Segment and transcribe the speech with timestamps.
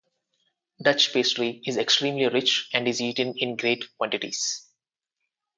[0.81, 4.65] Dutch pastry is extremely rich and is eaten in great quantities.